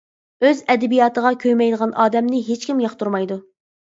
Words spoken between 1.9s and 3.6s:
ئادەمنى ھېچكىم ياقتۇرمايدۇ!